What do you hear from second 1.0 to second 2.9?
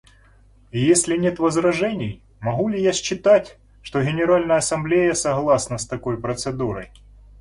нет возражений, могу ли